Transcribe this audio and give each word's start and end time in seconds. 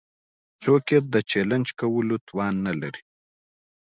څوک 0.63 0.85
يې 0.93 0.99
د 1.13 1.15
چلېنج 1.31 1.67
کولو 1.79 2.15
توان 2.27 2.53
نه 2.65 2.73
لري. 2.81 3.01